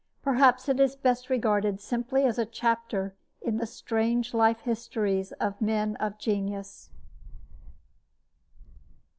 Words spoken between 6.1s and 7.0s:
genius.